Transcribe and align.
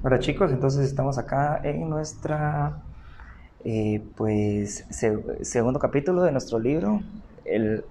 Hola 0.00 0.20
chicos, 0.20 0.52
entonces 0.52 0.86
estamos 0.86 1.18
acá 1.18 1.60
en 1.64 1.90
nuestra 1.90 2.82
eh, 3.64 4.00
pues 4.14 4.86
segundo 5.42 5.80
capítulo 5.80 6.22
de 6.22 6.30
nuestro 6.30 6.60
libro, 6.60 7.02
el 7.44 7.84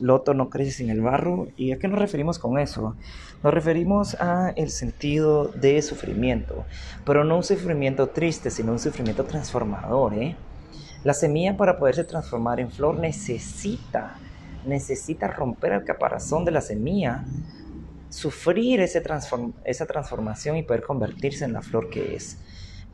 loto 0.00 0.34
no 0.34 0.50
crece 0.50 0.72
sin 0.72 0.90
el 0.90 1.02
barro. 1.02 1.46
¿Y 1.56 1.70
a 1.70 1.78
qué 1.78 1.86
nos 1.86 2.00
referimos 2.00 2.40
con 2.40 2.58
eso? 2.58 2.96
Nos 3.44 3.54
referimos 3.54 4.20
a 4.20 4.50
el 4.56 4.70
sentido 4.70 5.46
de 5.46 5.80
sufrimiento, 5.82 6.64
pero 7.06 7.22
no 7.22 7.36
un 7.36 7.44
sufrimiento 7.44 8.08
triste, 8.08 8.50
sino 8.50 8.72
un 8.72 8.80
sufrimiento 8.80 9.22
transformador. 9.22 10.14
¿eh? 10.14 10.34
La 11.04 11.14
semilla 11.14 11.56
para 11.56 11.78
poderse 11.78 12.02
transformar 12.02 12.58
en 12.58 12.72
flor 12.72 12.98
necesita, 12.98 14.16
necesita 14.66 15.28
romper 15.28 15.74
el 15.74 15.84
caparazón 15.84 16.44
de 16.44 16.50
la 16.50 16.60
semilla 16.60 17.24
sufrir 18.14 18.80
ese 18.80 19.02
esa 19.64 19.86
transformación 19.86 20.56
y 20.56 20.62
poder 20.62 20.82
convertirse 20.82 21.44
en 21.44 21.52
la 21.52 21.62
flor 21.62 21.90
que 21.90 22.14
es. 22.14 22.38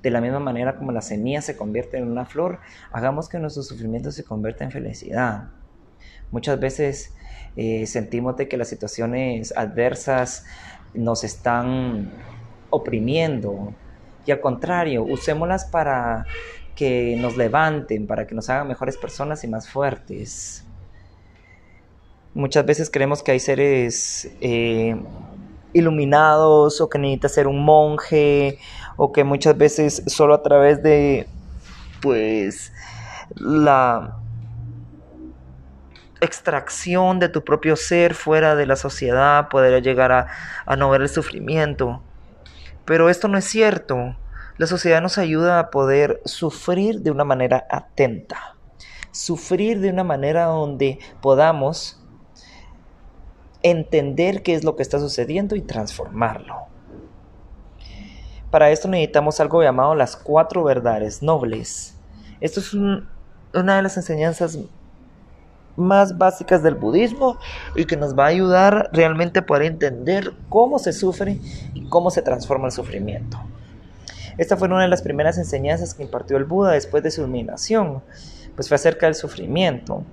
De 0.02 0.10
la 0.10 0.23
misma 0.23 0.41
manera 0.41 0.77
como 0.77 0.93
la 0.93 1.02
semilla 1.02 1.43
se 1.43 1.56
convierte 1.56 1.98
en 1.98 2.10
una 2.10 2.24
flor, 2.24 2.60
hagamos 2.91 3.29
que 3.29 3.38
nuestro 3.38 3.62
sufrimiento 3.62 4.10
se 4.12 4.24
convierta 4.24 4.65
en 4.65 4.70
felicidad. 4.70 5.51
Muchas 6.30 6.59
veces 6.59 7.15
eh, 7.55 7.87
sentimos 7.87 8.38
de 8.38 8.48
que 8.48 8.56
las 8.56 8.69
situaciones 8.69 9.52
adversas 9.55 10.46
nos 10.95 11.23
están 11.23 12.10
oprimiendo 12.71 13.74
y 14.24 14.30
al 14.30 14.41
contrario, 14.41 15.02
usémoslas 15.02 15.66
para 15.66 16.24
que 16.74 17.16
nos 17.18 17.37
levanten, 17.37 18.07
para 18.07 18.27
que 18.27 18.34
nos 18.34 18.48
hagan 18.48 18.68
mejores 18.68 18.96
personas 18.96 19.45
y 19.45 19.48
más 19.48 19.68
fuertes. 19.68 20.65
Muchas 22.34 22.65
veces 22.65 22.91
creemos 22.91 23.23
que 23.23 23.33
hay 23.33 23.41
seres 23.41 24.30
eh, 24.41 24.97
iluminados 25.73 26.80
o 26.80 26.88
que 26.88 26.98
necesita 26.98 27.29
ser 27.29 27.47
un 27.48 27.65
monje 27.65 28.59
o 28.97 29.12
que 29.12 29.25
muchas 29.25 29.57
veces 29.59 30.02
solo 30.07 30.35
a 30.35 30.43
través 30.43 30.83
de 30.83 31.27
pues 32.01 32.73
la 33.35 34.16
extracción 36.21 37.19
de 37.19 37.29
tu 37.29 37.43
propio 37.45 37.77
ser 37.77 38.15
fuera 38.15 38.54
de 38.54 38.66
la 38.66 38.76
sociedad 38.76 39.49
podría 39.49 39.79
llegar 39.80 40.13
a, 40.13 40.29
a 40.66 40.76
no 40.76 40.91
ver 40.91 41.02
el 41.02 41.09
sufrimiento. 41.09 42.02
Pero 42.85 43.09
esto 43.09 43.26
no 43.26 43.38
es 43.38 43.45
cierto. 43.45 44.16
La 44.57 44.66
sociedad 44.66 45.01
nos 45.01 45.19
ayuda 45.19 45.59
a 45.59 45.71
poder 45.71 46.21
sufrir 46.24 47.01
de 47.01 47.10
una 47.10 47.24
manera 47.24 47.66
atenta. 47.71 48.57
Sufrir 49.10 49.80
de 49.80 49.91
una 49.91 50.04
manera 50.04 50.45
donde 50.45 50.99
podamos 51.21 51.99
entender 53.63 54.43
qué 54.43 54.55
es 54.55 54.65
lo 54.65 54.77
que 54.77 54.83
está 54.83 54.99
sucediendo 54.99 55.57
y 55.57 55.63
transformarlo. 55.63 56.57
Para 58.51 58.71
esto 58.71 58.89
necesitamos 58.89 59.39
algo 59.41 59.63
llamado 59.63 59.95
las 59.95 60.16
cuatro 60.16 60.65
verdades 60.65 61.23
nobles. 61.23 61.97
Esto 62.41 62.61
es 62.61 62.75
una 62.75 63.77
de 63.77 63.83
las 63.83 63.97
enseñanzas 63.97 64.59
más 65.77 66.19
básicas 66.19 66.62
del 66.62 66.75
budismo 66.75 67.38
y 67.77 67.84
que 67.84 67.97
nos 67.97 68.19
va 68.19 68.25
a 68.25 68.28
ayudar 68.28 68.91
realmente 68.93 69.41
a 69.41 69.47
poder 69.47 69.62
entender 69.65 70.33
cómo 70.49 70.78
se 70.78 70.93
sufre 70.93 71.38
y 71.75 71.87
cómo 71.88 72.11
se 72.11 72.22
transforma 72.22 72.66
el 72.66 72.72
sufrimiento. 72.72 73.41
Esta 74.37 74.56
fue 74.56 74.69
una 74.69 74.83
de 74.83 74.88
las 74.88 75.03
primeras 75.03 75.38
enseñanzas 75.38 75.94
que 75.94 76.03
impartió 76.03 76.37
el 76.37 76.44
Buda 76.44 76.72
después 76.72 77.03
de 77.03 77.11
su 77.11 77.21
iluminación, 77.21 78.03
pues 78.55 78.69
fue 78.69 78.77
acerca 78.77 79.06
del 79.06 79.15
sufrimiento. 79.15 80.05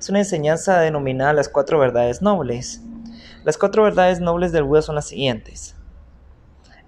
Es 0.00 0.08
una 0.08 0.20
enseñanza 0.20 0.80
denominada 0.80 1.34
las 1.34 1.50
cuatro 1.50 1.78
verdades 1.78 2.22
nobles. 2.22 2.80
Las 3.44 3.58
cuatro 3.58 3.82
verdades 3.82 4.18
nobles 4.18 4.50
del 4.50 4.64
Buda 4.64 4.80
son 4.80 4.94
las 4.94 5.08
siguientes. 5.08 5.76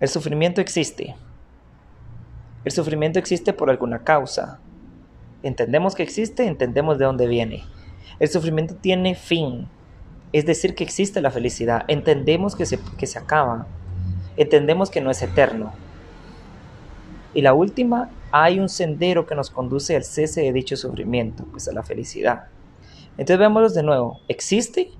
El 0.00 0.08
sufrimiento 0.08 0.62
existe. 0.62 1.14
El 2.64 2.72
sufrimiento 2.72 3.18
existe 3.18 3.52
por 3.52 3.68
alguna 3.68 4.02
causa. 4.02 4.60
Entendemos 5.42 5.94
que 5.94 6.02
existe, 6.02 6.46
entendemos 6.46 6.96
de 6.96 7.04
dónde 7.04 7.26
viene. 7.26 7.64
El 8.18 8.30
sufrimiento 8.30 8.76
tiene 8.76 9.14
fin, 9.14 9.68
es 10.32 10.46
decir, 10.46 10.74
que 10.74 10.82
existe 10.82 11.20
la 11.20 11.30
felicidad. 11.30 11.84
Entendemos 11.88 12.56
que 12.56 12.64
se, 12.64 12.80
que 12.96 13.06
se 13.06 13.18
acaba. 13.18 13.66
Entendemos 14.38 14.90
que 14.90 15.02
no 15.02 15.10
es 15.10 15.20
eterno. 15.20 15.74
Y 17.34 17.42
la 17.42 17.52
última, 17.52 18.08
hay 18.30 18.58
un 18.58 18.70
sendero 18.70 19.26
que 19.26 19.34
nos 19.34 19.50
conduce 19.50 19.96
al 19.96 20.04
cese 20.04 20.40
de 20.40 20.52
dicho 20.54 20.78
sufrimiento, 20.78 21.44
pues 21.52 21.68
a 21.68 21.72
la 21.72 21.82
felicidad. 21.82 22.44
Entonces 23.12 23.38
veámoslo 23.38 23.68
de 23.68 23.82
nuevo. 23.82 24.20
¿Existe? 24.28 24.90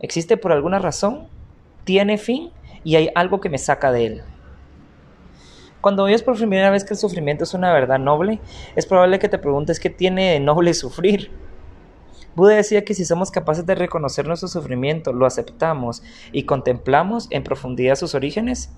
¿Existe 0.00 0.36
por 0.36 0.52
alguna 0.52 0.78
razón? 0.78 1.28
¿Tiene 1.84 2.18
fin? 2.18 2.50
Y 2.84 2.96
hay 2.96 3.10
algo 3.14 3.40
que 3.40 3.48
me 3.48 3.58
saca 3.58 3.92
de 3.92 4.06
él. 4.06 4.22
Cuando 5.80 6.04
oyes 6.04 6.22
por 6.22 6.36
primera 6.36 6.70
vez 6.70 6.84
que 6.84 6.94
el 6.94 6.98
sufrimiento 6.98 7.44
es 7.44 7.54
una 7.54 7.72
verdad 7.72 7.98
noble, 7.98 8.40
es 8.76 8.86
probable 8.86 9.18
que 9.18 9.28
te 9.28 9.38
preguntes 9.38 9.80
qué 9.80 9.90
tiene 9.90 10.32
de 10.32 10.40
noble 10.40 10.74
sufrir. 10.74 11.30
Buda 12.34 12.54
decía 12.54 12.84
que 12.84 12.94
si 12.94 13.04
somos 13.04 13.30
capaces 13.30 13.66
de 13.66 13.74
reconocer 13.74 14.26
nuestro 14.26 14.48
sufrimiento, 14.48 15.12
lo 15.12 15.26
aceptamos 15.26 16.02
y 16.32 16.44
contemplamos 16.44 17.26
en 17.30 17.42
profundidad 17.42 17.96
sus 17.96 18.14
orígenes, 18.14 18.70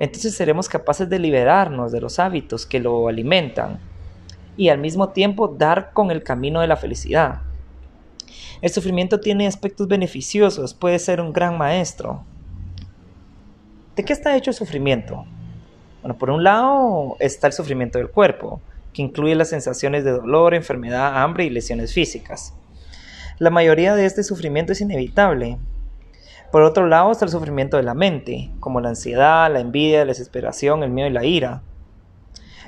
entonces 0.00 0.34
seremos 0.34 0.68
capaces 0.68 1.08
de 1.08 1.18
liberarnos 1.18 1.92
de 1.92 2.00
los 2.00 2.18
hábitos 2.18 2.66
que 2.66 2.80
lo 2.80 3.08
alimentan 3.08 3.78
y 4.56 4.68
al 4.68 4.78
mismo 4.78 5.10
tiempo 5.10 5.48
dar 5.48 5.92
con 5.92 6.10
el 6.10 6.22
camino 6.22 6.60
de 6.60 6.66
la 6.66 6.76
felicidad. 6.76 7.42
El 8.62 8.70
sufrimiento 8.70 9.20
tiene 9.20 9.46
aspectos 9.46 9.88
beneficiosos, 9.88 10.74
puede 10.74 10.98
ser 10.98 11.20
un 11.20 11.32
gran 11.32 11.56
maestro. 11.56 12.24
¿De 13.96 14.04
qué 14.04 14.12
está 14.12 14.36
hecho 14.36 14.50
el 14.50 14.56
sufrimiento? 14.56 15.24
Bueno, 16.02 16.18
por 16.18 16.30
un 16.30 16.44
lado 16.44 17.16
está 17.20 17.46
el 17.46 17.54
sufrimiento 17.54 17.98
del 17.98 18.10
cuerpo, 18.10 18.60
que 18.92 19.02
incluye 19.02 19.34
las 19.34 19.48
sensaciones 19.48 20.04
de 20.04 20.12
dolor, 20.12 20.54
enfermedad, 20.54 21.22
hambre 21.22 21.44
y 21.44 21.50
lesiones 21.50 21.94
físicas. 21.94 22.54
La 23.38 23.48
mayoría 23.48 23.94
de 23.94 24.04
este 24.04 24.22
sufrimiento 24.22 24.72
es 24.72 24.82
inevitable. 24.82 25.58
Por 26.52 26.60
otro 26.62 26.86
lado 26.86 27.10
está 27.12 27.24
el 27.24 27.30
sufrimiento 27.30 27.78
de 27.78 27.82
la 27.82 27.94
mente, 27.94 28.50
como 28.60 28.80
la 28.80 28.90
ansiedad, 28.90 29.50
la 29.50 29.60
envidia, 29.60 30.00
la 30.00 30.12
desesperación, 30.12 30.82
el 30.82 30.90
miedo 30.90 31.08
y 31.08 31.12
la 31.12 31.24
ira. 31.24 31.62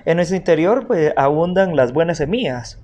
En 0.07 0.17
nuestro 0.17 0.37
interior 0.37 0.87
pues, 0.87 1.13
abundan 1.17 1.77
las 1.77 1.93
buenas 1.93 2.19
semillas, 2.19 2.79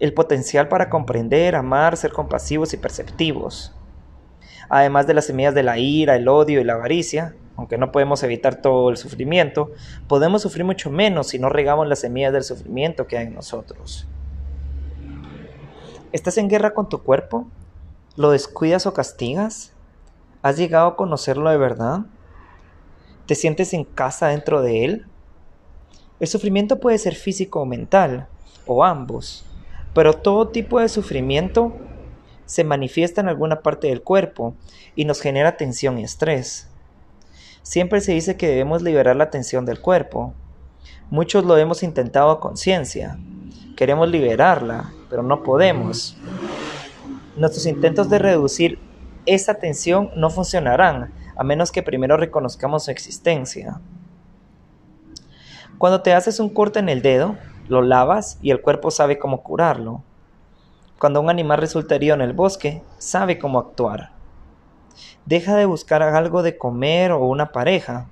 el 0.00 0.12
potencial 0.12 0.68
para 0.68 0.90
comprender, 0.90 1.54
amar, 1.54 1.96
ser 1.96 2.12
compasivos 2.12 2.72
y 2.74 2.76
perceptivos. 2.76 3.74
Además 4.68 5.06
de 5.06 5.14
las 5.14 5.26
semillas 5.26 5.54
de 5.54 5.62
la 5.62 5.78
ira, 5.78 6.16
el 6.16 6.28
odio 6.28 6.60
y 6.60 6.64
la 6.64 6.74
avaricia, 6.74 7.34
aunque 7.56 7.78
no 7.78 7.92
podemos 7.92 8.22
evitar 8.22 8.56
todo 8.56 8.90
el 8.90 8.96
sufrimiento, 8.96 9.70
podemos 10.08 10.42
sufrir 10.42 10.64
mucho 10.64 10.90
menos 10.90 11.28
si 11.28 11.38
no 11.38 11.48
regamos 11.48 11.86
las 11.86 12.00
semillas 12.00 12.32
del 12.32 12.42
sufrimiento 12.42 13.06
que 13.06 13.18
hay 13.18 13.26
en 13.26 13.34
nosotros. 13.34 14.08
¿Estás 16.12 16.38
en 16.38 16.48
guerra 16.48 16.74
con 16.74 16.88
tu 16.88 17.02
cuerpo? 17.02 17.46
¿Lo 18.16 18.30
descuidas 18.30 18.86
o 18.86 18.94
castigas? 18.94 19.72
¿Has 20.42 20.56
llegado 20.56 20.88
a 20.88 20.96
conocerlo 20.96 21.50
de 21.50 21.56
verdad? 21.56 22.00
¿Te 23.26 23.34
sientes 23.34 23.72
en 23.72 23.84
casa 23.84 24.28
dentro 24.28 24.62
de 24.62 24.84
él? 24.84 25.06
El 26.20 26.28
sufrimiento 26.28 26.80
puede 26.80 26.98
ser 26.98 27.14
físico 27.14 27.60
o 27.60 27.66
mental, 27.66 28.28
o 28.66 28.84
ambos. 28.84 29.44
Pero 29.94 30.14
todo 30.14 30.48
tipo 30.48 30.80
de 30.80 30.88
sufrimiento 30.88 31.72
se 32.46 32.64
manifiesta 32.64 33.20
en 33.20 33.28
alguna 33.28 33.62
parte 33.62 33.86
del 33.86 34.02
cuerpo 34.02 34.54
y 34.94 35.04
nos 35.04 35.20
genera 35.20 35.56
tensión 35.56 35.98
y 35.98 36.04
estrés. 36.04 36.68
Siempre 37.62 38.00
se 38.00 38.12
dice 38.12 38.36
que 38.36 38.48
debemos 38.48 38.82
liberar 38.82 39.16
la 39.16 39.30
tensión 39.30 39.64
del 39.64 39.80
cuerpo. 39.80 40.34
Muchos 41.10 41.44
lo 41.44 41.56
hemos 41.56 41.82
intentado 41.82 42.30
a 42.30 42.40
conciencia. 42.40 43.18
Queremos 43.76 44.08
liberarla, 44.08 44.92
pero 45.08 45.22
no 45.22 45.42
podemos. 45.42 46.16
Nuestros 47.36 47.66
intentos 47.66 48.10
de 48.10 48.18
reducir 48.18 48.78
esa 49.26 49.54
tensión 49.54 50.10
no 50.16 50.28
funcionarán 50.28 51.12
a 51.36 51.44
menos 51.44 51.72
que 51.72 51.82
primero 51.82 52.16
reconozcamos 52.16 52.84
su 52.84 52.90
existencia. 52.90 53.80
Cuando 55.78 56.02
te 56.02 56.12
haces 56.12 56.38
un 56.40 56.50
corte 56.50 56.78
en 56.78 56.88
el 56.88 57.02
dedo, 57.02 57.36
lo 57.68 57.82
lavas 57.82 58.38
y 58.42 58.50
el 58.50 58.60
cuerpo 58.60 58.90
sabe 58.90 59.18
cómo 59.18 59.42
curarlo. 59.42 60.02
Cuando 60.98 61.20
un 61.20 61.30
animal 61.30 61.58
resulta 61.58 61.94
herido 61.94 62.14
en 62.14 62.20
el 62.20 62.32
bosque, 62.32 62.82
sabe 62.98 63.38
cómo 63.38 63.58
actuar. 63.58 64.12
Deja 65.26 65.56
de 65.56 65.64
buscar 65.64 66.02
algo 66.02 66.42
de 66.42 66.58
comer 66.58 67.12
o 67.12 67.24
una 67.24 67.52
pareja. 67.52 68.08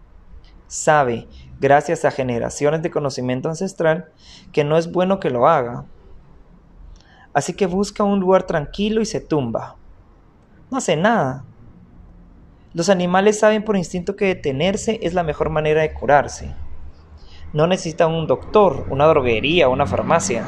Sabe, 0.66 1.28
gracias 1.60 2.04
a 2.04 2.10
generaciones 2.10 2.82
de 2.82 2.90
conocimiento 2.90 3.48
ancestral, 3.48 4.10
que 4.52 4.64
no 4.64 4.78
es 4.78 4.90
bueno 4.90 5.20
que 5.20 5.30
lo 5.30 5.46
haga. 5.46 5.84
Así 7.34 7.54
que 7.54 7.66
busca 7.66 8.04
un 8.04 8.20
lugar 8.20 8.44
tranquilo 8.44 9.00
y 9.00 9.06
se 9.06 9.20
tumba. 9.20 9.76
No 10.70 10.78
hace 10.78 10.96
nada. 10.96 11.44
Los 12.74 12.88
animales 12.88 13.38
saben 13.38 13.64
por 13.64 13.76
instinto 13.76 14.16
que 14.16 14.26
detenerse 14.26 14.98
es 15.02 15.12
la 15.12 15.22
mejor 15.22 15.50
manera 15.50 15.82
de 15.82 15.92
curarse 15.92 16.54
no 17.52 17.66
necesitan 17.66 18.12
un 18.12 18.26
doctor, 18.26 18.86
una 18.88 19.06
droguería, 19.06 19.68
una 19.68 19.86
farmacia. 19.86 20.44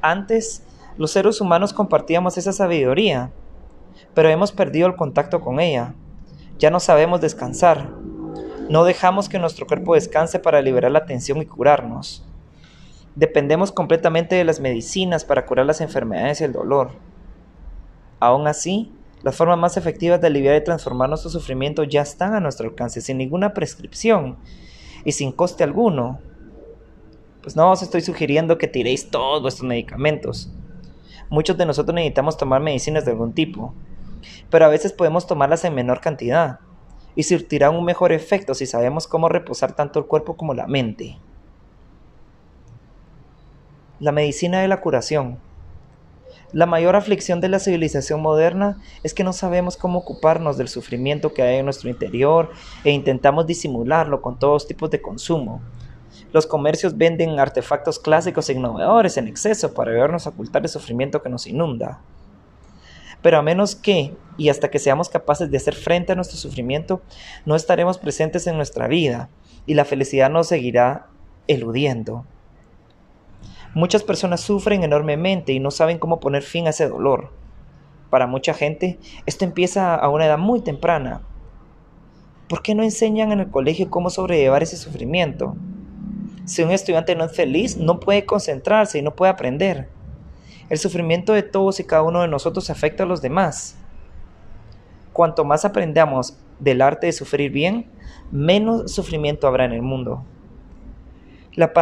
Antes, 0.00 0.64
los 0.96 1.12
seres 1.12 1.40
humanos 1.40 1.72
compartíamos 1.72 2.36
esa 2.36 2.52
sabiduría, 2.52 3.30
pero 4.14 4.28
hemos 4.28 4.52
perdido 4.52 4.88
el 4.88 4.96
contacto 4.96 5.40
con 5.40 5.60
ella. 5.60 5.94
Ya 6.58 6.70
no 6.70 6.80
sabemos 6.80 7.20
descansar. 7.20 7.90
No 8.68 8.84
dejamos 8.84 9.28
que 9.28 9.38
nuestro 9.38 9.66
cuerpo 9.66 9.94
descanse 9.94 10.38
para 10.38 10.62
liberar 10.62 10.90
la 10.90 11.06
tensión 11.06 11.38
y 11.38 11.46
curarnos. 11.46 12.26
Dependemos 13.14 13.70
completamente 13.70 14.34
de 14.34 14.44
las 14.44 14.60
medicinas 14.60 15.24
para 15.24 15.46
curar 15.46 15.66
las 15.66 15.80
enfermedades 15.80 16.40
y 16.40 16.44
el 16.44 16.52
dolor. 16.52 16.92
Aún 18.18 18.46
así, 18.46 18.90
las 19.22 19.36
formas 19.36 19.58
más 19.58 19.76
efectivas 19.76 20.20
de 20.20 20.26
aliviar 20.26 20.56
y 20.56 20.64
transformar 20.64 21.08
nuestro 21.08 21.30
sufrimiento 21.30 21.84
ya 21.84 22.02
están 22.02 22.34
a 22.34 22.40
nuestro 22.40 22.68
alcance, 22.68 23.00
sin 23.00 23.18
ninguna 23.18 23.52
prescripción 23.52 24.38
y 25.04 25.12
sin 25.12 25.32
coste 25.32 25.64
alguno. 25.64 26.18
Pues 27.42 27.56
no 27.56 27.70
os 27.70 27.82
estoy 27.82 28.00
sugiriendo 28.02 28.58
que 28.58 28.68
tiréis 28.68 29.10
todos 29.10 29.42
vuestros 29.42 29.68
medicamentos. 29.68 30.50
Muchos 31.28 31.56
de 31.56 31.66
nosotros 31.66 31.94
necesitamos 31.94 32.36
tomar 32.36 32.60
medicinas 32.60 33.04
de 33.04 33.12
algún 33.12 33.32
tipo, 33.32 33.74
pero 34.50 34.64
a 34.64 34.68
veces 34.68 34.92
podemos 34.92 35.26
tomarlas 35.26 35.64
en 35.64 35.74
menor 35.74 36.00
cantidad 36.00 36.60
y 37.14 37.22
surtirán 37.24 37.74
un 37.74 37.84
mejor 37.84 38.12
efecto 38.12 38.54
si 38.54 38.66
sabemos 38.66 39.06
cómo 39.06 39.28
reposar 39.28 39.72
tanto 39.74 39.98
el 39.98 40.06
cuerpo 40.06 40.36
como 40.36 40.54
la 40.54 40.66
mente. 40.66 41.18
La 43.98 44.12
medicina 44.12 44.60
de 44.60 44.68
la 44.68 44.80
curación. 44.80 45.38
La 46.52 46.66
mayor 46.66 46.96
aflicción 46.96 47.40
de 47.40 47.48
la 47.48 47.58
civilización 47.58 48.20
moderna 48.20 48.78
es 49.02 49.14
que 49.14 49.24
no 49.24 49.32
sabemos 49.32 49.78
cómo 49.78 50.00
ocuparnos 50.00 50.58
del 50.58 50.68
sufrimiento 50.68 51.32
que 51.32 51.40
hay 51.40 51.56
en 51.56 51.64
nuestro 51.64 51.88
interior 51.88 52.50
e 52.84 52.90
intentamos 52.90 53.46
disimularlo 53.46 54.20
con 54.20 54.38
todos 54.38 54.66
tipos 54.66 54.90
de 54.90 55.00
consumo. 55.00 55.62
Los 56.30 56.46
comercios 56.46 56.98
venden 56.98 57.40
artefactos 57.40 57.98
clásicos 57.98 58.50
e 58.50 58.52
innovadores 58.52 59.16
en 59.16 59.28
exceso 59.28 59.72
para 59.72 59.92
ayudarnos 59.92 60.26
a 60.26 60.30
ocultar 60.30 60.62
el 60.62 60.68
sufrimiento 60.68 61.22
que 61.22 61.30
nos 61.30 61.46
inunda. 61.46 62.00
Pero 63.22 63.38
a 63.38 63.42
menos 63.42 63.74
que, 63.74 64.14
y 64.36 64.50
hasta 64.50 64.70
que 64.70 64.78
seamos 64.78 65.08
capaces 65.08 65.50
de 65.50 65.56
hacer 65.56 65.74
frente 65.74 66.12
a 66.12 66.16
nuestro 66.16 66.36
sufrimiento, 66.36 67.00
no 67.46 67.56
estaremos 67.56 67.96
presentes 67.96 68.46
en 68.46 68.56
nuestra 68.56 68.88
vida 68.88 69.30
y 69.64 69.72
la 69.72 69.86
felicidad 69.86 70.28
nos 70.28 70.48
seguirá 70.48 71.06
eludiendo. 71.48 72.26
Muchas 73.74 74.02
personas 74.02 74.42
sufren 74.42 74.82
enormemente 74.82 75.52
y 75.52 75.60
no 75.60 75.70
saben 75.70 75.98
cómo 75.98 76.20
poner 76.20 76.42
fin 76.42 76.66
a 76.66 76.70
ese 76.70 76.88
dolor. 76.88 77.30
Para 78.10 78.26
mucha 78.26 78.52
gente, 78.52 78.98
esto 79.24 79.46
empieza 79.46 79.94
a 79.94 80.10
una 80.10 80.26
edad 80.26 80.36
muy 80.36 80.60
temprana. 80.60 81.22
¿Por 82.48 82.62
qué 82.62 82.74
no 82.74 82.82
enseñan 82.82 83.32
en 83.32 83.40
el 83.40 83.50
colegio 83.50 83.88
cómo 83.88 84.10
sobrellevar 84.10 84.62
ese 84.62 84.76
sufrimiento? 84.76 85.56
Si 86.44 86.62
un 86.62 86.70
estudiante 86.70 87.16
no 87.16 87.24
es 87.24 87.34
feliz, 87.34 87.78
no 87.78 87.98
puede 87.98 88.26
concentrarse 88.26 88.98
y 88.98 89.02
no 89.02 89.14
puede 89.14 89.32
aprender. 89.32 89.88
El 90.68 90.76
sufrimiento 90.76 91.32
de 91.32 91.42
todos 91.42 91.80
y 91.80 91.84
cada 91.84 92.02
uno 92.02 92.20
de 92.20 92.28
nosotros 92.28 92.68
afecta 92.68 93.04
a 93.04 93.06
los 93.06 93.22
demás. 93.22 93.78
Cuanto 95.14 95.46
más 95.46 95.64
aprendamos 95.64 96.36
del 96.58 96.82
arte 96.82 97.06
de 97.06 97.12
sufrir 97.12 97.50
bien, 97.50 97.90
menos 98.30 98.92
sufrimiento 98.92 99.46
habrá 99.46 99.64
en 99.64 99.72
el 99.72 99.82
mundo. 99.82 100.26
La, 101.54 101.72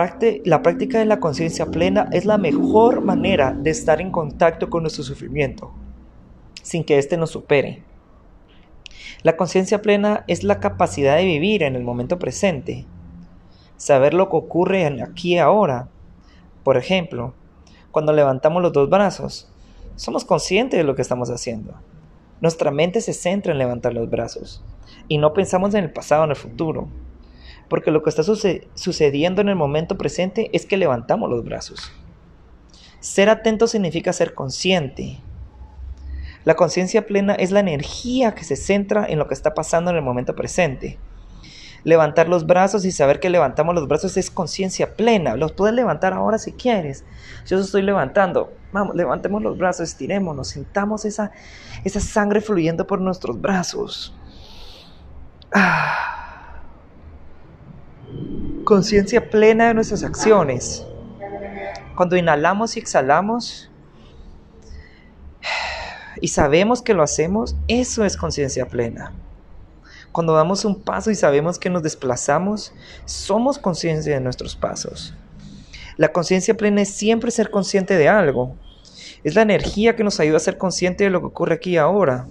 la 0.44 0.62
práctica 0.62 0.98
de 0.98 1.04
la 1.04 1.20
conciencia 1.20 1.66
plena 1.66 2.08
es 2.10 2.24
la 2.24 2.38
mejor 2.38 3.02
manera 3.02 3.52
de 3.52 3.70
estar 3.70 4.00
en 4.00 4.10
contacto 4.10 4.68
con 4.68 4.82
nuestro 4.82 5.04
sufrimiento, 5.04 5.72
sin 6.62 6.82
que 6.82 6.98
éste 6.98 7.16
nos 7.16 7.30
supere. 7.30 7.84
La 9.22 9.36
conciencia 9.36 9.80
plena 9.80 10.24
es 10.26 10.42
la 10.42 10.58
capacidad 10.58 11.16
de 11.16 11.24
vivir 11.24 11.62
en 11.62 11.76
el 11.76 11.84
momento 11.84 12.18
presente, 12.18 12.84
saber 13.76 14.12
lo 14.12 14.28
que 14.28 14.36
ocurre 14.36 14.86
aquí 15.02 15.34
y 15.34 15.38
ahora. 15.38 15.88
Por 16.64 16.76
ejemplo, 16.76 17.34
cuando 17.92 18.12
levantamos 18.12 18.62
los 18.62 18.72
dos 18.72 18.90
brazos, 18.90 19.52
somos 19.94 20.24
conscientes 20.24 20.78
de 20.78 20.84
lo 20.84 20.96
que 20.96 21.02
estamos 21.02 21.30
haciendo. 21.30 21.74
Nuestra 22.40 22.70
mente 22.70 23.00
se 23.00 23.12
centra 23.12 23.52
en 23.52 23.58
levantar 23.58 23.92
los 23.92 24.08
brazos 24.08 24.64
y 25.06 25.18
no 25.18 25.32
pensamos 25.32 25.74
en 25.74 25.84
el 25.84 25.92
pasado 25.92 26.22
o 26.22 26.24
en 26.24 26.30
el 26.30 26.36
futuro. 26.36 26.88
Porque 27.70 27.90
lo 27.90 28.02
que 28.02 28.10
está 28.10 28.22
sucediendo 28.22 29.40
en 29.40 29.48
el 29.48 29.56
momento 29.56 29.96
presente 29.96 30.50
es 30.52 30.66
que 30.66 30.76
levantamos 30.76 31.30
los 31.30 31.42
brazos. 31.42 31.90
Ser 33.00 33.30
atento 33.30 33.66
significa 33.66 34.12
ser 34.12 34.34
consciente. 34.34 35.20
La 36.44 36.56
conciencia 36.56 37.06
plena 37.06 37.34
es 37.34 37.50
la 37.50 37.60
energía 37.60 38.34
que 38.34 38.44
se 38.44 38.56
centra 38.56 39.06
en 39.08 39.18
lo 39.18 39.26
que 39.26 39.34
está 39.34 39.54
pasando 39.54 39.90
en 39.90 39.96
el 39.96 40.02
momento 40.02 40.36
presente 40.36 40.98
levantar 41.84 42.28
los 42.28 42.46
brazos 42.46 42.84
y 42.84 42.92
saber 42.92 43.20
que 43.20 43.30
levantamos 43.30 43.74
los 43.74 43.88
brazos 43.88 44.16
es 44.16 44.30
conciencia 44.30 44.96
plena. 44.96 45.36
Los 45.36 45.52
puedes 45.52 45.74
levantar 45.74 46.12
ahora 46.12 46.38
si 46.38 46.52
quieres. 46.52 47.04
Yo 47.46 47.58
estoy 47.58 47.82
levantando. 47.82 48.52
Vamos, 48.72 48.94
levantemos 48.94 49.42
los 49.42 49.58
brazos, 49.58 49.88
estirémonos, 49.88 50.48
sintamos 50.48 51.04
esa, 51.04 51.32
esa 51.84 52.00
sangre 52.00 52.40
fluyendo 52.40 52.86
por 52.86 53.00
nuestros 53.00 53.40
brazos. 53.40 54.14
Ah. 55.52 56.19
Conciencia 58.70 59.28
plena 59.28 59.66
de 59.66 59.74
nuestras 59.74 60.04
acciones. 60.04 60.86
Cuando 61.96 62.16
inhalamos 62.16 62.76
y 62.76 62.78
exhalamos 62.78 63.68
y 66.20 66.28
sabemos 66.28 66.80
que 66.80 66.94
lo 66.94 67.02
hacemos, 67.02 67.56
eso 67.66 68.04
es 68.04 68.16
conciencia 68.16 68.68
plena. 68.68 69.12
Cuando 70.12 70.34
damos 70.34 70.64
un 70.64 70.80
paso 70.80 71.10
y 71.10 71.16
sabemos 71.16 71.58
que 71.58 71.68
nos 71.68 71.82
desplazamos, 71.82 72.72
somos 73.06 73.58
conciencia 73.58 74.14
de 74.14 74.20
nuestros 74.20 74.54
pasos. 74.54 75.14
La 75.96 76.12
conciencia 76.12 76.56
plena 76.56 76.82
es 76.82 76.90
siempre 76.90 77.32
ser 77.32 77.50
consciente 77.50 77.96
de 77.96 78.08
algo. 78.08 78.54
Es 79.24 79.34
la 79.34 79.42
energía 79.42 79.96
que 79.96 80.04
nos 80.04 80.20
ayuda 80.20 80.36
a 80.36 80.38
ser 80.38 80.58
consciente 80.58 81.02
de 81.02 81.10
lo 81.10 81.18
que 81.18 81.26
ocurre 81.26 81.54
aquí 81.56 81.70
y 81.70 81.76
ahora. 81.76 82.28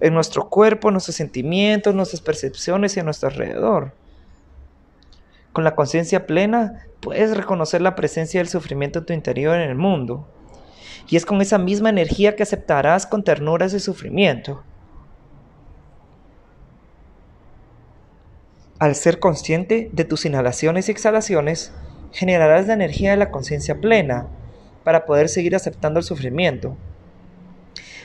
En 0.00 0.12
nuestro 0.12 0.50
cuerpo, 0.50 0.90
nuestros 0.90 1.16
sentimientos, 1.16 1.94
nuestras 1.94 2.20
percepciones 2.20 2.94
y 2.98 3.00
a 3.00 3.04
nuestro 3.04 3.30
alrededor. 3.30 3.94
Con 5.56 5.64
la 5.64 5.74
conciencia 5.74 6.26
plena 6.26 6.86
puedes 7.00 7.34
reconocer 7.34 7.80
la 7.80 7.94
presencia 7.94 8.40
del 8.40 8.48
sufrimiento 8.50 8.98
en 8.98 9.06
tu 9.06 9.14
interior 9.14 9.56
en 9.56 9.70
el 9.70 9.74
mundo. 9.74 10.28
Y 11.08 11.16
es 11.16 11.24
con 11.24 11.40
esa 11.40 11.56
misma 11.56 11.88
energía 11.88 12.36
que 12.36 12.42
aceptarás 12.42 13.06
con 13.06 13.24
ternura 13.24 13.64
ese 13.64 13.80
sufrimiento. 13.80 14.62
Al 18.78 18.94
ser 18.96 19.18
consciente 19.18 19.88
de 19.94 20.04
tus 20.04 20.26
inhalaciones 20.26 20.90
y 20.90 20.92
exhalaciones, 20.92 21.72
generarás 22.12 22.66
la 22.66 22.74
energía 22.74 23.12
de 23.12 23.16
la 23.16 23.30
conciencia 23.30 23.80
plena 23.80 24.26
para 24.84 25.06
poder 25.06 25.30
seguir 25.30 25.56
aceptando 25.56 25.98
el 25.98 26.04
sufrimiento. 26.04 26.76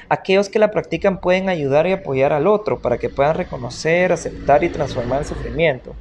Aquellos 0.07 0.47
que 0.47 0.57
la 0.57 0.71
practican 0.71 1.19
pueden 1.19 1.49
ayudar 1.49 1.85
y 1.85 1.91
apoyar 1.91 2.31
al 2.31 2.47
otro 2.47 2.81
para 2.81 2.97
que 2.97 3.09
puedan 3.09 3.35
reconocer, 3.35 4.13
aceptar 4.13 4.63
y 4.63 4.69
transformar 4.69 5.19
el 5.19 5.25
sufrimiento. 5.25 5.93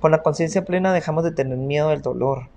Con 0.00 0.12
la 0.12 0.22
conciencia 0.22 0.64
plena 0.64 0.92
dejamos 0.92 1.24
de 1.24 1.32
tener 1.32 1.58
miedo 1.58 1.90
del 1.90 2.02
dolor. 2.02 2.48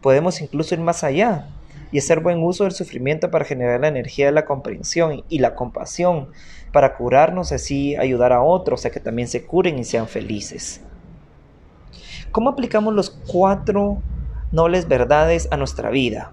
Podemos 0.00 0.40
incluso 0.40 0.74
ir 0.74 0.80
más 0.80 1.04
allá 1.04 1.48
y 1.92 1.98
hacer 1.98 2.20
buen 2.20 2.42
uso 2.42 2.64
del 2.64 2.72
sufrimiento 2.72 3.30
para 3.30 3.44
generar 3.44 3.80
la 3.80 3.88
energía 3.88 4.26
de 4.26 4.32
la 4.32 4.44
comprensión 4.44 5.22
y 5.28 5.38
la 5.38 5.54
compasión 5.54 6.28
para 6.72 6.96
curarnos, 6.96 7.52
así 7.52 7.96
ayudar 7.96 8.32
a 8.32 8.42
otros 8.42 8.84
a 8.84 8.90
que 8.90 9.00
también 9.00 9.28
se 9.28 9.44
curen 9.44 9.78
y 9.78 9.84
sean 9.84 10.08
felices. 10.08 10.80
¿Cómo 12.32 12.50
aplicamos 12.50 12.92
los 12.94 13.10
cuatro 13.10 14.02
nobles 14.52 14.88
verdades 14.88 15.48
a 15.50 15.56
nuestra 15.56 15.90
vida? 15.90 16.32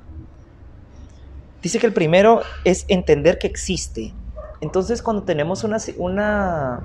Dice 1.62 1.80
que 1.80 1.88
el 1.88 1.94
primero 1.94 2.42
es 2.66 2.86
entender 2.88 3.38
que 3.38 3.48
existe. 3.48 4.14
Entonces 4.60 5.02
cuando 5.02 5.24
tenemos 5.24 5.64
una, 5.64 5.78
una 5.98 6.82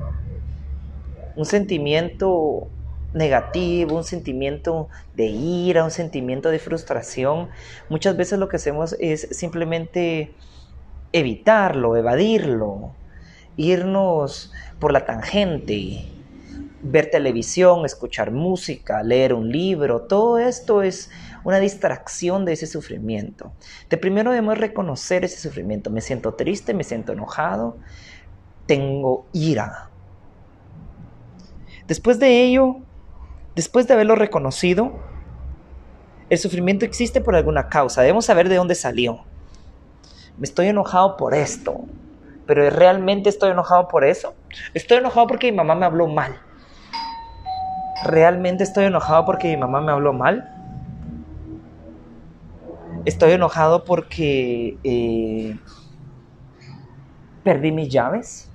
un 1.35 1.45
sentimiento 1.45 2.69
negativo, 3.15 3.97
un 3.97 4.05
sentimiento 4.05 4.88
de 5.15 5.27
ira, 5.27 5.85
un 5.85 5.91
sentimiento 5.91 6.50
de 6.50 6.59
frustración, 6.59 7.49
muchas 7.88 8.17
veces 8.17 8.38
lo 8.38 8.49
que 8.49 8.57
hacemos 8.57 8.97
es 9.00 9.29
simplemente 9.31 10.35
evitarlo, 11.12 11.97
evadirlo, 11.97 12.93
irnos 13.57 14.53
por 14.79 14.93
la 14.93 15.05
tangente, 15.05 16.05
ver 16.83 17.11
televisión, 17.11 17.85
escuchar 17.85 18.31
música, 18.31 19.03
leer 19.03 19.35
un 19.35 19.50
libro, 19.50 20.03
todo 20.03 20.38
esto 20.38 20.83
es 20.83 21.11
una 21.45 21.59
distracción 21.59 22.45
de 22.45 22.53
ese 22.53 22.67
sufrimiento. 22.67 23.53
De 23.88 23.97
primero 23.97 24.31
debemos 24.31 24.59
reconocer 24.59 25.25
ese 25.25 25.41
sufrimiento. 25.41 25.91
Me 25.91 26.00
siento 26.00 26.35
triste, 26.35 26.75
me 26.75 26.85
siento 26.85 27.12
enojado, 27.12 27.79
tengo 28.67 29.27
ira. 29.33 29.88
Después 31.87 32.19
de 32.19 32.43
ello, 32.43 32.83
después 33.59 33.87
de 33.87 33.95
haberlo 33.95 34.15
reconocido, 34.15 34.93
el 36.31 36.38
sufrimiento 36.38 36.85
existe 36.85 37.21
por 37.21 37.35
alguna 37.35 37.69
causa. 37.69 38.03
Debemos 38.03 38.25
saber 38.25 38.49
de 38.49 38.57
dónde 38.57 38.75
salió. 38.75 39.25
Me 40.37 40.45
estoy 40.45 40.69
enojado 40.69 41.17
por 41.17 41.35
esto 41.35 41.85
pero 42.49 42.71
¿realmente 42.71 43.29
estoy 43.29 43.50
enojado 43.50 43.88
por 43.88 44.07
eso? 44.07 44.35
Estoy 44.73 44.97
enojado 44.97 45.27
porque 45.27 45.53
mi 45.53 45.59
mamá 45.59 45.75
me 45.75 45.85
habló 45.85 46.07
mal. 46.09 46.41
¿Realmente 48.07 48.65
estoy 48.65 48.87
enojado 48.87 49.27
porque 49.27 49.49
mi 49.49 49.59
mamá 49.59 49.83
me 49.83 49.93
habló 49.93 50.15
mal? 50.15 50.50
Estoy 53.05 53.33
enojado 53.33 53.85
porque 53.85 54.79
eh, 54.83 55.59
perdí 57.45 57.71
mis 57.71 57.91
llaves. 57.91 58.50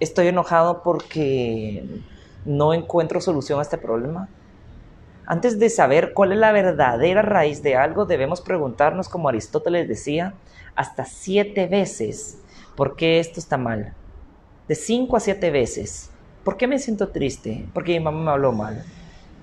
Estoy 0.00 0.28
enojado 0.28 0.82
porque 0.82 1.84
no 2.44 2.74
encuentro 2.74 3.20
solución 3.20 3.58
a 3.58 3.62
este 3.62 3.78
problema. 3.78 4.28
Antes 5.26 5.58
de 5.58 5.70
saber 5.70 6.12
cuál 6.12 6.32
es 6.32 6.38
la 6.38 6.52
verdadera 6.52 7.22
raíz 7.22 7.62
de 7.62 7.76
algo, 7.76 8.04
debemos 8.04 8.40
preguntarnos, 8.40 9.08
como 9.08 9.28
Aristóteles 9.28 9.86
decía, 9.86 10.34
hasta 10.74 11.04
siete 11.04 11.66
veces, 11.66 12.38
¿por 12.76 12.96
qué 12.96 13.20
esto 13.20 13.38
está 13.38 13.56
mal? 13.56 13.94
De 14.66 14.74
cinco 14.74 15.16
a 15.16 15.20
siete 15.20 15.50
veces. 15.50 16.10
¿Por 16.44 16.56
qué 16.56 16.66
me 16.66 16.78
siento 16.78 17.08
triste? 17.08 17.66
Porque 17.74 17.92
mi 17.92 18.00
mamá 18.00 18.22
me 18.22 18.30
habló 18.30 18.52
mal. 18.52 18.84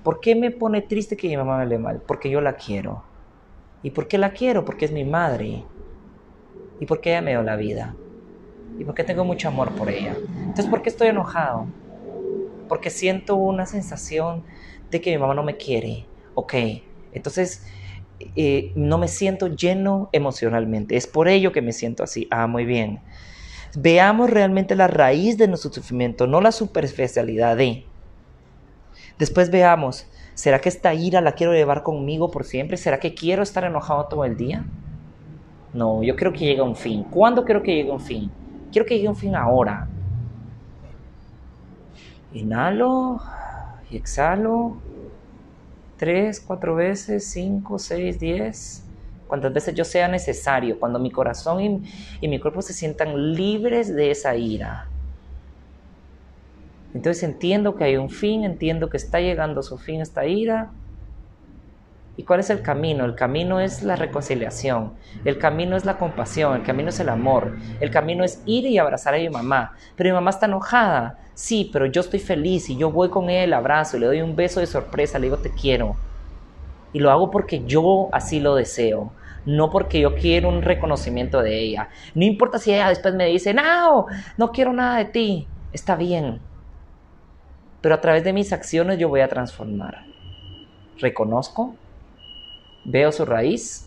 ¿Por 0.02 0.20
qué 0.20 0.34
me 0.34 0.50
pone 0.50 0.82
triste 0.82 1.16
que 1.16 1.28
mi 1.28 1.36
mamá 1.36 1.56
me 1.56 1.62
hable 1.62 1.78
mal? 1.78 2.02
Porque 2.06 2.28
yo 2.28 2.40
la 2.40 2.54
quiero. 2.54 3.02
¿Y 3.82 3.90
por 3.90 4.08
qué 4.08 4.18
la 4.18 4.32
quiero? 4.32 4.64
Porque 4.64 4.86
es 4.86 4.92
mi 4.92 5.04
madre. 5.04 5.64
¿Y 6.80 6.86
por 6.86 7.00
qué 7.00 7.10
ella 7.10 7.22
me 7.22 7.30
dio 7.30 7.42
la 7.42 7.56
vida? 7.56 7.94
¿Y 8.78 8.84
por 8.84 8.94
qué 8.94 9.04
tengo 9.04 9.24
mucho 9.24 9.48
amor 9.48 9.70
por 9.72 9.88
ella? 9.88 10.16
Entonces, 10.38 10.66
¿por 10.66 10.82
qué 10.82 10.88
estoy 10.88 11.08
enojado? 11.08 11.66
Porque 12.68 12.90
siento 12.90 13.36
una 13.36 13.66
sensación 13.66 14.44
de 14.90 15.00
que 15.00 15.10
mi 15.10 15.18
mamá 15.18 15.34
no 15.34 15.42
me 15.42 15.56
quiere. 15.56 16.06
Ok, 16.34 16.54
entonces 17.12 17.66
eh, 18.36 18.72
no 18.74 18.98
me 18.98 19.08
siento 19.08 19.48
lleno 19.48 20.08
emocionalmente. 20.12 20.96
Es 20.96 21.06
por 21.06 21.28
ello 21.28 21.52
que 21.52 21.62
me 21.62 21.72
siento 21.72 22.02
así. 22.02 22.28
Ah, 22.30 22.46
muy 22.46 22.64
bien. 22.64 23.00
Veamos 23.76 24.30
realmente 24.30 24.74
la 24.74 24.88
raíz 24.88 25.36
de 25.36 25.46
nuestro 25.46 25.72
sufrimiento, 25.72 26.26
no 26.26 26.40
la 26.40 26.52
superficialidad 26.52 27.56
de. 27.56 27.84
Después 29.18 29.50
veamos, 29.50 30.06
¿será 30.34 30.60
que 30.60 30.68
esta 30.68 30.94
ira 30.94 31.20
la 31.20 31.32
quiero 31.32 31.52
llevar 31.52 31.82
conmigo 31.82 32.30
por 32.30 32.44
siempre? 32.44 32.76
¿Será 32.76 32.98
que 32.98 33.14
quiero 33.14 33.42
estar 33.42 33.64
enojado 33.64 34.06
todo 34.06 34.24
el 34.24 34.36
día? 34.36 34.64
No, 35.74 36.02
yo 36.02 36.16
quiero 36.16 36.32
que 36.32 36.40
llegue 36.40 36.60
a 36.60 36.64
un 36.64 36.76
fin. 36.76 37.04
¿Cuándo 37.04 37.44
quiero 37.44 37.62
que 37.62 37.74
llegue 37.74 37.90
un 37.90 38.00
fin? 38.00 38.30
Quiero 38.72 38.86
que 38.86 38.96
llegue 38.96 39.08
un 39.08 39.16
fin 39.16 39.34
ahora. 39.34 39.88
Inhalo 42.32 43.20
y 43.90 43.96
exhalo. 43.96 44.76
Tres, 45.96 46.40
cuatro 46.40 46.74
veces, 46.74 47.30
cinco, 47.30 47.78
seis, 47.78 48.20
diez. 48.20 48.84
Cuantas 49.26 49.52
veces 49.52 49.74
yo 49.74 49.84
sea 49.84 50.08
necesario, 50.08 50.78
cuando 50.78 50.98
mi 50.98 51.10
corazón 51.10 51.60
y, 51.60 51.82
y 52.20 52.28
mi 52.28 52.38
cuerpo 52.40 52.62
se 52.62 52.72
sientan 52.72 53.34
libres 53.34 53.94
de 53.94 54.10
esa 54.10 54.36
ira. 54.36 54.88
Entonces 56.94 57.22
entiendo 57.22 57.76
que 57.76 57.84
hay 57.84 57.96
un 57.96 58.10
fin, 58.10 58.44
entiendo 58.44 58.88
que 58.88 58.96
está 58.96 59.20
llegando 59.20 59.60
a 59.60 59.62
su 59.62 59.76
fin 59.76 60.00
esta 60.00 60.26
ira. 60.26 60.70
¿Y 62.18 62.24
cuál 62.24 62.40
es 62.40 62.50
el 62.50 62.62
camino? 62.62 63.04
El 63.04 63.14
camino 63.14 63.60
es 63.60 63.84
la 63.84 63.94
reconciliación, 63.94 64.94
el 65.24 65.38
camino 65.38 65.76
es 65.76 65.84
la 65.84 65.98
compasión, 65.98 66.56
el 66.56 66.64
camino 66.64 66.88
es 66.88 66.98
el 66.98 67.10
amor, 67.10 67.56
el 67.78 67.92
camino 67.92 68.24
es 68.24 68.42
ir 68.44 68.66
y 68.66 68.76
abrazar 68.76 69.14
a 69.14 69.18
mi 69.18 69.28
mamá. 69.28 69.76
Pero 69.94 70.10
mi 70.10 70.14
mamá 70.14 70.30
está 70.30 70.46
enojada, 70.46 71.16
sí, 71.34 71.70
pero 71.72 71.86
yo 71.86 72.00
estoy 72.00 72.18
feliz 72.18 72.70
y 72.70 72.76
yo 72.76 72.90
voy 72.90 73.08
con 73.08 73.30
él, 73.30 73.52
abrazo 73.52 74.00
le 74.00 74.06
doy 74.06 74.20
un 74.20 74.34
beso 74.34 74.58
de 74.58 74.66
sorpresa, 74.66 75.20
le 75.20 75.26
digo 75.26 75.36
te 75.36 75.50
quiero. 75.50 75.94
Y 76.92 76.98
lo 76.98 77.12
hago 77.12 77.30
porque 77.30 77.64
yo 77.66 78.08
así 78.10 78.40
lo 78.40 78.56
deseo, 78.56 79.12
no 79.46 79.70
porque 79.70 80.00
yo 80.00 80.16
quiero 80.16 80.48
un 80.48 80.62
reconocimiento 80.62 81.40
de 81.40 81.56
ella. 81.60 81.88
No 82.16 82.24
importa 82.24 82.58
si 82.58 82.74
ella 82.74 82.88
después 82.88 83.14
me 83.14 83.26
dice, 83.26 83.54
no, 83.54 84.06
no 84.36 84.50
quiero 84.50 84.72
nada 84.72 84.98
de 84.98 85.04
ti, 85.04 85.46
está 85.72 85.94
bien. 85.94 86.40
Pero 87.80 87.94
a 87.94 88.00
través 88.00 88.24
de 88.24 88.32
mis 88.32 88.52
acciones 88.52 88.98
yo 88.98 89.08
voy 89.08 89.20
a 89.20 89.28
transformar. 89.28 90.04
Reconozco, 90.98 91.76
veo 92.88 93.12
su 93.12 93.24
raíz, 93.24 93.86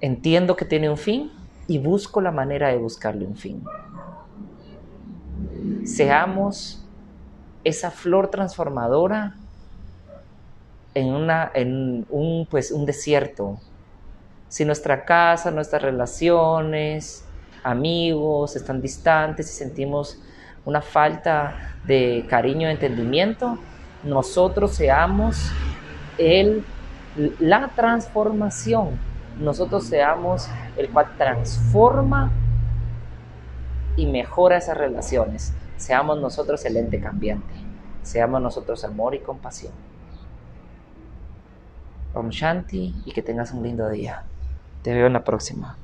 entiendo 0.00 0.56
que 0.56 0.64
tiene 0.64 0.88
un 0.88 0.96
fin 0.96 1.30
y 1.68 1.78
busco 1.78 2.20
la 2.20 2.32
manera 2.32 2.68
de 2.68 2.78
buscarle 2.78 3.26
un 3.26 3.36
fin. 3.36 3.62
Seamos 5.84 6.84
esa 7.62 7.90
flor 7.90 8.28
transformadora 8.28 9.36
en, 10.94 11.12
una, 11.12 11.50
en 11.54 12.06
un, 12.08 12.46
pues, 12.50 12.72
un 12.72 12.86
desierto. 12.86 13.58
Si 14.48 14.64
nuestra 14.64 15.04
casa, 15.04 15.50
nuestras 15.50 15.82
relaciones, 15.82 17.24
amigos 17.62 18.56
están 18.56 18.80
distantes 18.80 19.50
y 19.50 19.52
sentimos 19.52 20.18
una 20.64 20.80
falta 20.80 21.76
de 21.86 22.26
cariño 22.28 22.68
y 22.68 22.72
entendimiento, 22.72 23.58
nosotros 24.02 24.72
seamos 24.72 25.52
el, 26.18 26.64
la 27.38 27.68
transformación, 27.68 28.98
nosotros 29.38 29.84
seamos 29.84 30.48
el 30.76 30.90
cual 30.90 31.06
transforma 31.16 32.30
y 33.96 34.06
mejora 34.06 34.56
esas 34.56 34.76
relaciones. 34.76 35.52
Seamos 35.76 36.20
nosotros 36.20 36.64
el 36.64 36.76
ente 36.76 37.00
cambiante, 37.00 37.54
seamos 38.02 38.42
nosotros 38.42 38.84
amor 38.84 39.14
y 39.14 39.20
compasión. 39.20 39.72
Om 42.12 42.28
Shanti 42.30 42.94
y 43.04 43.12
que 43.12 43.22
tengas 43.22 43.52
un 43.52 43.62
lindo 43.62 43.88
día. 43.88 44.24
Te 44.82 44.92
veo 44.92 45.06
en 45.06 45.12
la 45.12 45.24
próxima. 45.24 45.76